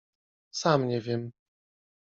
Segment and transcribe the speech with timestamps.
[0.51, 1.31] Sam nie wiem.